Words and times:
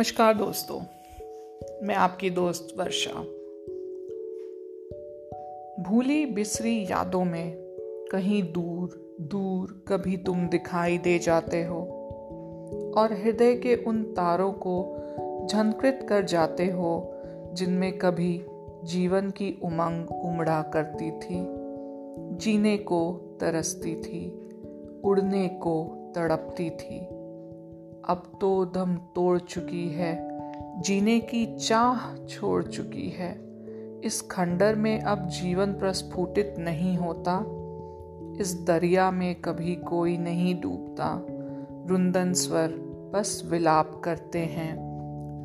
नमस्कार 0.00 0.34
दोस्तों, 0.34 0.80
मैं 1.86 1.94
आपकी 1.94 2.30
दोस्त 2.30 2.74
वर्षा। 2.78 3.10
भूली 5.82 6.26
बिसरी 6.26 6.84
यादों 6.84 7.24
में 7.24 7.52
कहीं 8.12 8.52
दूर 8.52 9.16
दूर 9.20 9.84
कभी 9.88 10.16
तुम 10.16 10.48
दिखाई 10.48 10.98
दे 10.98 11.18
जाते 11.18 11.64
हो 11.64 11.80
और 12.96 13.12
हृदय 13.12 13.54
के 13.54 13.76
उन 13.76 14.02
तारों 14.02 14.52
को 14.52 14.96
झनकृत 15.52 16.06
कर 16.08 16.24
जाते 16.24 16.66
हो 16.66 17.14
जिनमें 17.52 17.98
कभी 17.98 18.44
जीवन 18.84 19.30
की 19.30 19.60
उमंग 19.62 20.10
उमड़ा 20.10 20.62
करती 20.62 21.10
थी, 21.10 21.46
जीने 22.36 22.76
को 22.76 23.20
तरसती 23.40 23.94
थी, 23.94 24.50
उड़ने 25.04 25.48
को 25.48 25.96
तड़पती 26.14 26.70
थी। 26.70 27.19
अब 28.08 28.38
तो 28.40 28.64
दम 28.64 28.94
तोड़ 28.94 29.38
चुकी 29.38 29.88
है, 29.88 30.30
जीने 30.80 31.20
की 31.20 31.56
चाह 31.56 32.26
छोड़ 32.26 32.62
चुकी 32.62 33.08
है। 33.08 33.40
इस 34.04 34.20
खंडर 34.22 34.74
में 34.74 35.00
अब 35.00 35.28
जीवन 35.28 35.72
प्रस्फुटित 35.72 36.54
नहीं 36.58 36.96
होता, 36.96 37.38
इस 38.40 38.64
दरिया 38.66 39.10
में 39.10 39.34
कभी 39.34 39.74
कोई 39.74 40.16
नहीं 40.18 40.60
डूबता। 40.60 41.26
रुंदन 41.88 42.32
स्वर 42.32 42.68
बस 43.14 43.42
विलाप 43.46 44.00
करते 44.04 44.38
हैं, 44.38 44.76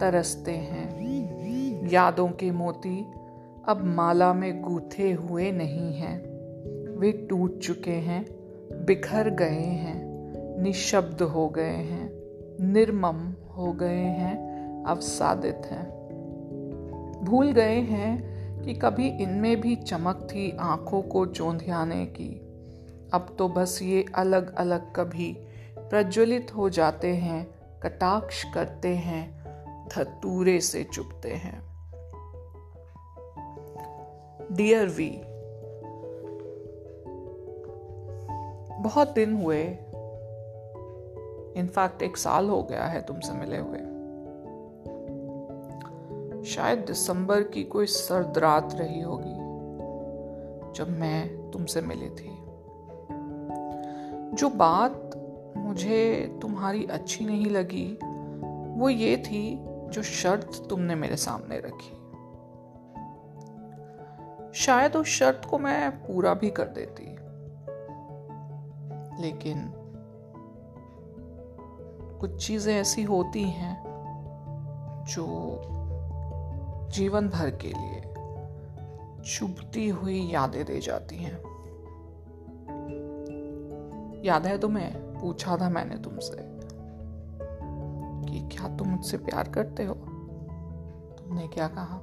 तरसते 0.00 0.52
हैं। 0.52 0.98
यादों 1.88 2.28
के 2.28 2.50
मोती 2.50 3.06
अब 3.68 3.84
माला 3.84 4.32
में 4.32 4.62
गूथे 4.62 5.12
हुए 5.12 5.52
नहीं 5.52 5.94
हैं। 5.94 6.18
वे 6.98 7.12
टूट 7.12 7.58
चुके 7.58 7.90
हैं, 7.90 8.24
बिखर 8.84 9.30
गए 9.30 9.66
हैं, 9.74 10.08
निशब्द 10.62 11.22
हो 11.22 11.48
गए 11.48 11.62
हैं। 11.62 12.17
निर्मम 12.60 13.34
हो 13.56 13.72
गए 13.72 13.96
हैं, 13.96 14.48
अवसादित 14.84 15.62
हैं। 15.66 15.98
भूल 17.24 17.52
गए 17.52 17.80
हैं 17.80 18.38
कि 18.62 18.74
कभी 18.74 19.08
इनमें 19.08 19.60
भी 19.60 19.76
चमक 19.76 20.28
थी 20.30 20.56
आँखों 20.60 21.02
को 21.02 21.26
चौंधियाने 21.26 22.06
की। 22.06 22.30
अब 23.12 23.36
तो 23.38 23.48
बस 23.48 23.78
ये 23.82 24.04
अलग 24.14 24.54
अलग 24.54 24.96
कभी 24.96 25.36
प्रज्वलित 25.78 26.56
हो 26.56 26.68
जाते 26.70 27.08
हैं, 27.08 27.54
कटाक्ष 27.82 28.44
करते 28.54 28.88
हैं, 28.88 29.38
धतूरे 29.88 30.60
से 30.60 30.84
चुपते 30.84 31.30
हैं। 31.30 31.68
डियर 34.52 34.86
वी 34.86 35.20
बहुत 38.82 39.14
दिन 39.14 39.42
हुए 39.42 39.78
इनफैक्ट 41.58 42.02
एक 42.02 42.16
साल 42.16 42.48
हो 42.48 42.62
गया 42.62 42.84
है 42.84 43.02
तुमसे 43.02 43.32
मिले 43.32 43.58
हुए। 43.58 43.78
शायद 46.44 46.78
दिसंबर 46.78 47.42
की 47.42 47.64
कोई 47.64 47.86
सर्द 47.86 48.38
रात 48.38 48.74
रही 48.74 49.00
होगी, 49.00 49.48
जब 50.78 50.88
मैं 50.88 51.50
तुमसे 51.50 51.80
मिली 51.80 52.10
थी। 52.10 52.38
जो 54.36 54.50
बात 54.50 55.10
मुझे 55.56 56.30
तुम्हारी 56.42 56.86
अच्छी 56.86 57.24
नहीं 57.24 57.46
लगी, 57.46 57.98
वो 58.80 58.88
ये 58.88 59.16
थी 59.16 59.58
जो 59.64 60.02
शर्त 60.02 60.66
तुमने 60.70 60.94
मेरे 60.94 61.16
सामने 61.16 61.58
रखी। 61.58 61.94
शायद 64.54 64.96
उस 64.96 65.06
शर्त 65.06 65.48
को 65.50 65.58
मैं 65.58 65.90
पूरा 65.90 66.34
भी 66.34 66.50
कर 66.50 66.64
देती। 66.64 67.04
लेकिन 69.22 69.77
कुछ 72.20 72.46
चीज़ें 72.46 72.74
ऐसी 72.74 73.02
होती 73.02 73.42
हैं 73.42 73.82
जो 75.08 75.60
जीवन 76.92 77.28
भर 77.28 77.50
के 77.50 77.68
लिए 77.68 78.02
चुभती 79.22 79.88
हुई 79.88 80.20
यादें 80.22 80.64
दे 80.64 80.80
जाती 80.80 81.16
हैं। 81.16 81.36
याद 84.24 84.46
है 84.46 84.58
तुम्हें? 84.58 85.20
पूछा 85.20 85.56
था 85.56 85.68
मैंने 85.68 85.96
तुमसे 85.96 86.36
कि 88.28 88.56
क्या 88.56 88.76
तुम 88.76 88.88
मुझसे 88.88 89.16
प्यार 89.16 89.48
करते 89.48 89.84
हो? 89.84 89.94
तुमने 91.18 91.48
क्या 91.48 91.68
कहा? 91.68 91.98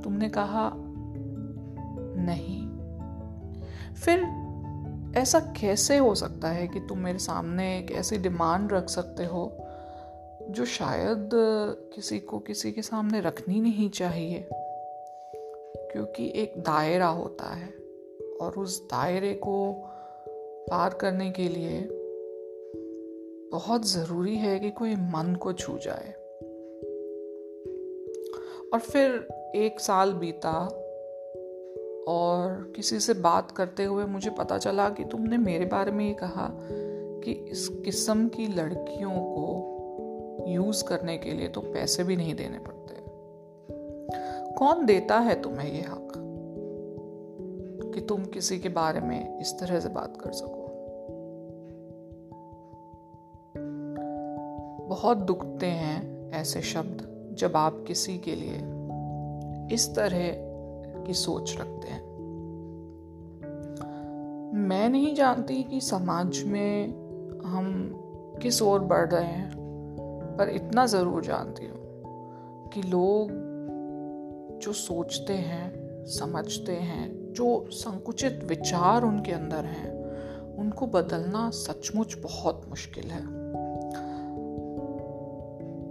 तुमने 0.00 0.28
कहा, 0.28 0.72
नहीं। 2.16 2.74
फिर 3.94 4.43
ऐसा 5.16 5.40
कैसे 5.40 5.96
हो 5.96 6.14
सकता 6.14 6.48
है 6.48 6.68
कि 6.68 6.80
तुम 6.80 6.98
मेरे 6.98 7.18
सामने 7.18 7.78
एक 7.78 7.90
ऐसी 7.90 8.18
डिमांड 8.18 8.72
रख 8.72 8.88
सकते 8.88 9.24
हो 9.24 9.56
जो 10.50 10.64
शायद 10.64 11.30
किसी 11.94 12.18
को 12.18 12.38
किसी 12.38 12.72
के 12.72 12.82
सामने 12.82 13.20
रखनी 13.20 13.60
नहीं 13.60 13.90
चाहिए? 13.90 14.48
क्योंकि 15.92 16.32
एक 16.34 16.54
दायरा 16.58 17.06
होता 17.06 17.44
है 17.44 17.74
और 18.40 18.54
उस 18.58 18.84
दायरे 18.84 19.34
को 19.34 19.72
पार 20.70 20.94
करने 20.94 21.30
के 21.30 21.48
लिए 21.48 21.88
बहुत 23.52 23.86
ज़रूरी 23.86 24.36
है 24.36 24.58
कि 24.58 24.70
कोई 24.70 24.94
मन 24.94 25.36
को 25.40 25.52
छू 25.52 25.78
जाए। 25.78 26.12
और 28.72 28.78
फिर 28.78 29.28
एक 29.54 29.80
साल 29.80 30.12
बीता 30.12 30.80
और 32.08 32.72
किसी 32.76 33.00
से 33.00 33.14
बात 33.14 33.50
करते 33.50 33.84
हुए 33.84 34.04
मुझे 34.04 34.30
पता 34.30 34.58
चला 34.58 34.88
कि 34.88 35.04
तुमने 35.04 35.36
मेरे 35.36 35.66
बारे 35.66 35.92
में 35.92 36.06
ये 36.06 36.14
कहा 36.14 36.50
कि 37.24 37.32
इस 37.32 37.68
किस्म 37.68 38.28
की 38.28 38.46
लड़कियों 38.46 39.10
को 39.10 39.70
यूज़ 40.46 40.84
करने 40.84 41.18
के 41.18 41.32
लिए 41.32 41.48
तो 41.48 41.60
पैसे 41.60 42.04
भी 42.04 42.16
नहीं 42.16 42.34
देने 42.34 42.58
पड़ते। 42.58 42.94
कौन 44.52 44.86
देता 44.86 45.18
है 45.18 45.42
तुम्हें 45.42 45.72
ये 45.72 45.80
हक? 45.80 46.12
कि 47.94 48.00
तुम 48.00 48.24
किसी 48.24 48.58
के 48.58 48.68
बारे 48.68 49.00
में 49.00 49.40
इस 49.40 49.58
तरह 49.60 49.80
से 49.80 49.88
बात 49.88 50.16
कर 50.24 50.32
सको। 50.32 50.64
बहुत 54.88 55.18
दुखते 55.18 55.66
हैं 55.66 56.30
ऐसे 56.32 56.60
शब्द 56.60 57.30
जब 57.38 57.56
आप 57.56 57.84
किसी 57.88 58.18
के 58.18 58.34
लिए 58.34 58.56
इस 59.74 59.94
तरह 59.94 60.43
की 61.06 61.14
सोच 61.14 61.56
रखते 61.60 61.88
हैं। 61.88 62.02
मैं 64.68 64.88
नहीं 64.88 65.14
जानती 65.14 65.62
कि 65.62 65.80
समाज 65.80 66.42
में 66.42 66.88
हम 67.46 67.90
किस 68.42 68.62
ओर 68.62 68.80
बढ़ 68.80 69.08
रहे 69.08 69.24
हैं, 69.24 69.50
पर 70.38 70.48
इतना 70.48 70.86
ज़रूर 70.86 71.22
जानती 71.22 71.66
हूँ 71.66 71.82
कि 72.74 72.82
लोग 72.82 73.28
जो 74.62 74.72
सोचते 74.72 75.32
हैं, 75.32 75.72
समझते 76.06 76.72
हैं, 76.72 77.32
जो 77.32 77.66
संकुचित 77.70 78.40
विचार 78.44 79.02
उनके 79.02 79.32
अंदर 79.32 79.64
हैं, 79.64 79.92
उनको 80.56 80.86
बदलना 80.86 81.50
सचमुच 81.50 82.16
बहुत 82.22 82.62
मुश्किल 82.68 83.04
है। 83.04 83.22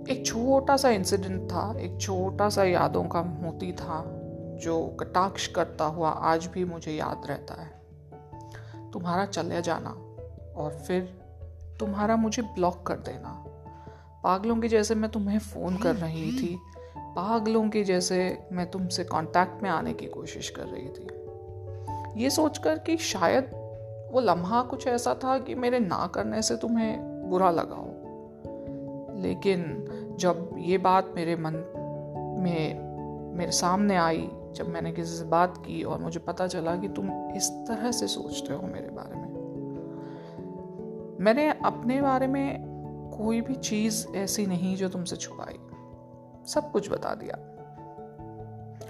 एक 0.10 0.24
छोटा 0.26 0.78
सा 0.78 0.90
इंसिडेंट 0.90 1.42
था, 1.52 1.80
एक 1.80 1.98
छोटा 2.02 2.50
सा 2.50 2.64
यादों 2.64 3.04
का 3.04 3.22
मोती 3.24 3.72
था। 3.72 4.20
जो 4.58 4.88
कटाक्ष 4.88 5.48
करता 5.48 5.86
हुआ 5.86 6.10
आज 6.10 6.46
भी 6.46 6.66
मुझे 6.66 6.92
याद 6.92 7.22
रहता 7.26 7.62
है। 7.62 7.82
तुम्हारा 8.92 9.26
चले 9.26 9.62
जाना 9.62 9.90
और 10.62 10.72
फिर 10.88 11.02
तुम्हारा 11.80 12.16
मुझे 12.16 12.42
ब्लॉक 12.42 12.86
कर 12.88 12.96
देना। 12.96 13.44
पागलों 14.24 14.62
के 14.62 14.68
जैसे 14.68 14.96
मैं 14.96 15.12
तुम्हें 15.12 15.40
फ़ोन 15.40 15.78
कर 15.78 15.96
रही 15.96 16.32
थी। 16.32 16.60
पागलों 16.98 17.70
के 17.70 17.84
जैसे 17.84 18.48
मैं 18.52 18.72
तुमसे 18.72 19.04
कांटेक्ट 19.04 19.64
में 19.64 19.70
आने 19.70 19.94
की 19.94 20.06
कोशिश 20.06 20.50
कर 20.50 20.66
रही 20.66 20.90
थी। 20.90 21.08
ये 22.24 22.30
सोचकर 22.30 22.80
कि 22.80 22.98
शायद 22.98 23.44
वो 24.14 24.20
लम्हा 24.20 24.62
कुछ 24.62 24.88
ऐसा 24.88 25.14
था 25.14 25.40
कि 25.40 25.56
मेरे 25.56 25.80
ना 25.80 26.08
करने 26.08 26.42
से 26.42 26.58
तुम्हें 26.58 27.30
बुरा 27.30 27.52
लगा 27.52 27.76
हो। 27.76 27.90
लेकिन 29.22 29.88
जब 30.20 30.56
ये 30.58 30.78
बात 30.78 31.14
मेरे 31.16 31.36
मन 31.36 31.54
में 32.40 32.94
मेरे 33.38 33.52
सामने 33.52 33.96
आई 33.96 34.30
जब 34.54 34.70
मैंने 34.70 34.92
किसी 34.92 35.18
से 35.18 35.24
बात 35.24 35.58
की 35.58 35.84
और 35.84 36.00
मुझे 36.00 36.20
पता 36.20 36.48
चला 36.48 36.76
कि 36.76 36.88
तुम 36.88 37.32
इस 37.32 37.50
तरह 37.50 37.92
से 37.92 38.08
सोचते 38.08 38.54
हो 38.54 38.62
मेरे 38.62 38.90
बारे 38.90 39.16
में। 39.16 39.34
मैंने 41.20 41.50
अपने 41.66 42.02
बारे 42.02 42.28
में 42.28 42.74
कोई 43.18 43.42
भी 43.42 43.56
चीज़ 43.56 44.08
ऐसी 44.08 44.46
नहीं 44.46 44.76
जो 44.76 44.90
तुमसे 44.90 45.16
छुपाई। 45.16 45.60
सब 46.46 46.72
कुछ 46.72 46.92
बता 46.92 47.16
दिया। 47.16 47.50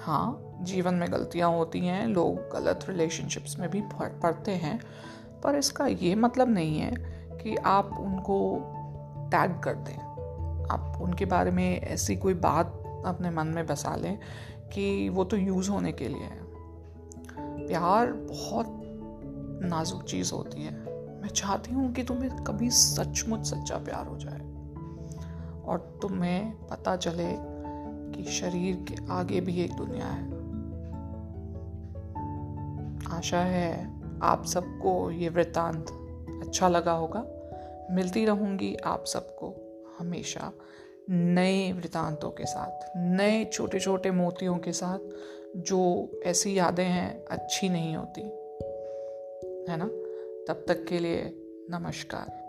हाँ 0.01 0.57
जीवन 0.62 0.94
में 0.94 1.12
गलतियाँ 1.12 1.50
होती 1.50 1.80
हैं, 1.80 2.07
लोग 2.07 2.36
गलत 2.36 2.80
रिलेशनशिप्स 2.89 3.59
में 3.59 3.69
भी 3.69 3.81
पढ़ते 3.81 4.51
हैं, 4.51 4.80
पर 5.44 5.56
इसका 5.56 5.88
ये 5.88 6.16
मतलब 6.16 6.50
नहीं 6.50 6.80
है 6.80 6.92
कि 7.38 7.56
आप 7.56 7.98
उनको 8.00 8.57
टैग 9.31 9.59
कर 9.59 9.74
दें। 9.74 10.13
आप 10.71 11.00
उनके 11.01 11.25
बारे 11.25 11.51
में 11.51 11.81
ऐसी 11.81 12.16
कोई 12.16 12.33
बात 12.33 12.80
अपने 13.06 13.30
मन 13.30 13.48
में 13.48 13.68
बसा 13.68 13.95
लें 13.95 14.19
कि 14.74 15.10
वो 15.10 15.24
तो 15.24 15.38
यूज़ 15.38 15.72
होने 15.72 15.92
के 15.92 16.08
लिए 16.08 16.24
है। 16.24 16.44
प्यार 17.68 18.14
बहुत 18.14 18.80
नाजुक 19.64 20.04
चीज़ 20.04 20.34
होती 20.34 20.64
है। 20.64 20.74
मैं 21.22 21.30
चाहती 21.30 21.72
हूँ 21.72 21.94
कि 21.94 22.04
तुम्हें 22.04 22.44
कभी 22.44 22.70
सचमुच 22.70 23.46
सच्चा 23.46 23.78
प्यार 23.78 24.08
हो 24.08 24.18
जाए। 24.18 24.54
और 25.66 26.00
तुम्हें 26.02 26.68
पता 26.68 26.96
चले 26.96 27.36
कि 28.12 28.24
शरीर 28.31 28.75
के 28.75 28.96
आगे 29.12 29.42
भी 29.42 29.62
एक 29.62 29.74
दुनिया 29.74 30.06
है। 30.06 30.44
आशा 33.18 33.40
है 33.40 34.02
आप 34.24 34.46
सबको 34.46 35.12
ये 35.12 35.30
वृत्तांत 35.30 35.86
अच्छा 36.48 36.68
लगा 36.68 36.92
होगा। 36.92 37.26
मिलती 37.92 38.26
रहूँगी 38.26 38.76
आप 38.76 39.06
सबको 39.06 39.56
हमेशा। 40.00 40.52
नए 41.10 41.72
वृतांतों 41.72 42.32
के 42.32 42.46
साथ, 42.46 42.98
नए 42.98 43.46
छोटे 43.46 43.80
छोटे 43.80 44.12
मोतियों 44.12 44.58
के 44.58 44.72
साथ 44.72 45.00
जो 45.58 46.12
ऐसी 46.26 46.58
यादें 46.58 46.86
हैं, 46.86 47.26
अच्छी 47.26 47.70
नहीं 47.70 47.96
होती। 47.96 48.22
है 49.72 49.78
ना? 49.78 49.86
तब 50.48 50.66
तक 50.68 50.86
के 50.86 51.00
लिए 51.00 51.34
नमस्कार। 51.70 52.43